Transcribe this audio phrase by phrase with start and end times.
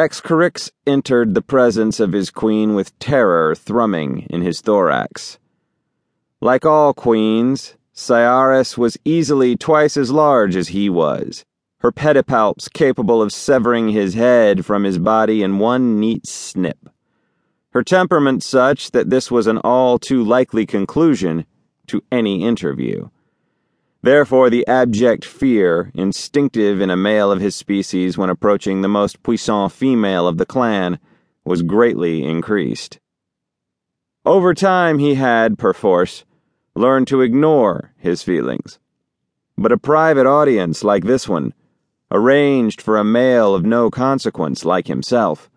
[0.00, 5.38] Excorix entered the presence of his queen with terror thrumming in his thorax.
[6.40, 11.44] Like all queens, Cyaris was easily twice as large as he was,
[11.80, 16.88] her pedipalps capable of severing his head from his body in one neat snip.
[17.72, 21.44] Her temperament such that this was an all too likely conclusion
[21.88, 23.10] to any interview.
[24.02, 29.22] Therefore, the abject fear, instinctive in a male of his species when approaching the most
[29.22, 30.98] puissant female of the clan,
[31.44, 32.98] was greatly increased.
[34.24, 36.24] Over time, he had, perforce,
[36.74, 38.78] learned to ignore his feelings.
[39.58, 41.52] But a private audience like this one,
[42.10, 45.50] arranged for a male of no consequence like himself,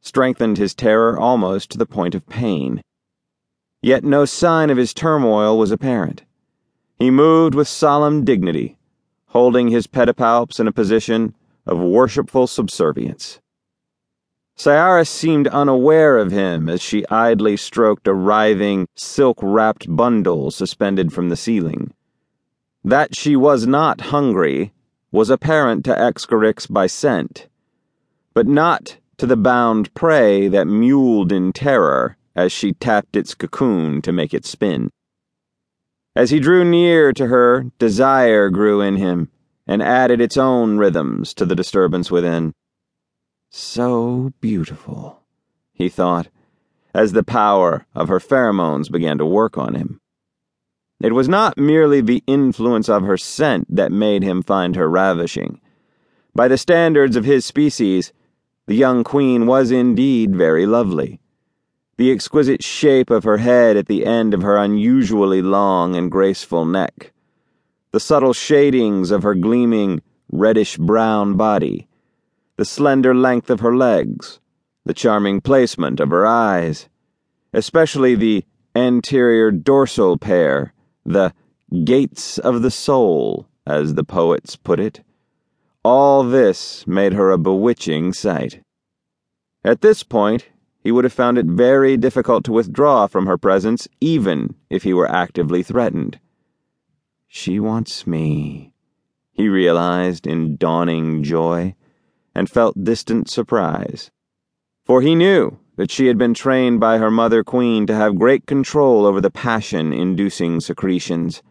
[0.00, 2.82] strengthened his terror almost to the point of pain.
[3.80, 6.24] Yet no sign of his turmoil was apparent.
[6.98, 8.78] He moved with solemn dignity,
[9.26, 11.34] holding his pedipalps in a position
[11.66, 13.40] of worshipful subservience.
[14.56, 21.12] Cyaris seemed unaware of him as she idly stroked a writhing, silk wrapped bundle suspended
[21.12, 21.92] from the ceiling.
[22.84, 24.72] That she was not hungry
[25.10, 27.48] was apparent to Excorix by scent,
[28.34, 34.02] but not to the bound prey that mewled in terror as she tapped its cocoon
[34.02, 34.90] to make it spin.
[36.16, 39.30] As he drew near to her, desire grew in him
[39.66, 42.54] and added its own rhythms to the disturbance within.
[43.50, 45.22] So beautiful,
[45.72, 46.28] he thought,
[46.94, 50.00] as the power of her pheromones began to work on him.
[51.00, 55.60] It was not merely the influence of her scent that made him find her ravishing.
[56.32, 58.12] By the standards of his species,
[58.66, 61.20] the young queen was indeed very lovely
[61.96, 66.64] the exquisite shape of her head at the end of her unusually long and graceful
[66.64, 67.12] neck,
[67.92, 71.86] the subtle shadings of her gleaming, reddish brown body,
[72.56, 74.40] the slender length of her legs,
[74.84, 76.88] the charming placement of her eyes,
[77.52, 80.72] especially the anterior dorsal pair,
[81.04, 81.32] the
[81.84, 85.00] gates of the soul, as the poets put it.
[85.84, 88.60] All this made her a bewitching sight.
[89.64, 90.48] At this point,
[90.84, 94.92] he would have found it very difficult to withdraw from her presence, even if he
[94.92, 96.20] were actively threatened.
[97.26, 98.74] She wants me,
[99.32, 101.74] he realized in dawning joy,
[102.34, 104.10] and felt distant surprise.
[104.84, 108.46] For he knew that she had been trained by her mother queen to have great
[108.46, 111.42] control over the passion inducing secretions.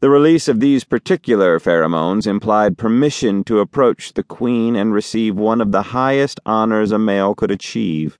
[0.00, 5.60] The release of these particular pheromones implied permission to approach the queen and receive one
[5.60, 8.18] of the highest honors a male could achieve.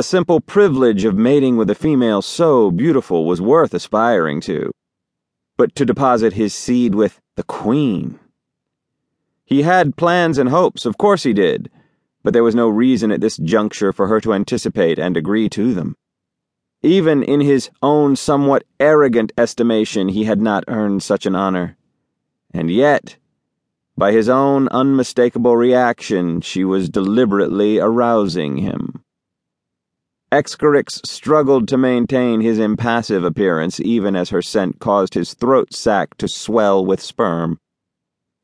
[0.00, 4.72] The simple privilege of mating with a female so beautiful was worth aspiring to.
[5.58, 8.18] But to deposit his seed with the Queen.
[9.44, 11.70] He had plans and hopes, of course he did,
[12.22, 15.74] but there was no reason at this juncture for her to anticipate and agree to
[15.74, 15.94] them.
[16.80, 21.76] Even in his own somewhat arrogant estimation, he had not earned such an honor.
[22.54, 23.18] And yet,
[23.98, 28.89] by his own unmistakable reaction, she was deliberately arousing him.
[30.32, 36.16] Excorix struggled to maintain his impassive appearance even as her scent caused his throat sac
[36.18, 37.58] to swell with sperm.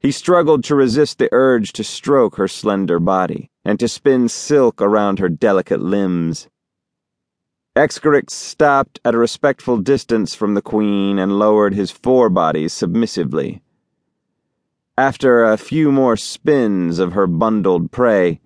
[0.00, 4.82] He struggled to resist the urge to stroke her slender body and to spin silk
[4.82, 6.48] around her delicate limbs.
[7.76, 13.62] Excorix stopped at a respectful distance from the queen and lowered his forebody submissively.
[14.98, 18.40] After a few more spins of her bundled prey,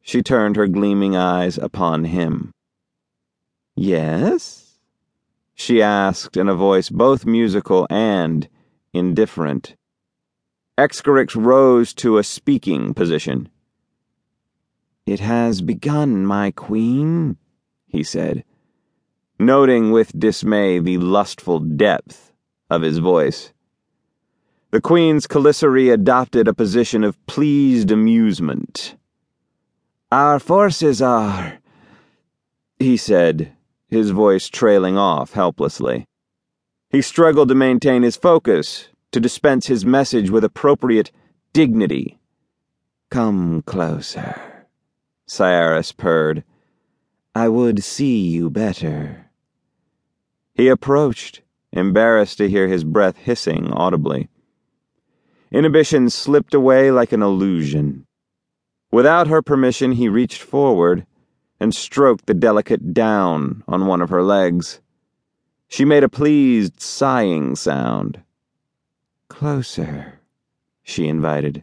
[0.00, 2.52] she turned her gleaming eyes upon him.
[3.80, 4.78] Yes?
[5.54, 8.46] She asked in a voice both musical and
[8.92, 9.74] indifferent.
[10.76, 13.48] Excorix rose to a speaking position.
[15.06, 17.38] It has begun, my queen,
[17.86, 18.44] he said,
[19.38, 22.34] noting with dismay the lustful depth
[22.68, 23.54] of his voice.
[24.72, 28.96] The queen's chelicerae adopted a position of pleased amusement.
[30.12, 31.60] Our forces are,
[32.78, 33.56] he said
[33.90, 36.06] his voice trailing off helplessly.
[36.88, 41.10] He struggled to maintain his focus, to dispense his message with appropriate
[41.52, 42.18] dignity.
[43.10, 44.66] Come closer,
[45.28, 46.44] Cyaris purred.
[47.34, 49.30] I would see you better.
[50.54, 51.42] He approached,
[51.72, 54.28] embarrassed to hear his breath hissing audibly.
[55.52, 58.06] Inhibition slipped away like an illusion.
[58.92, 61.06] Without her permission, he reached forward
[61.60, 64.80] and stroked the delicate down on one of her legs.
[65.68, 68.22] She made a pleased, sighing sound.
[69.28, 70.20] Closer,
[70.82, 71.62] she invited.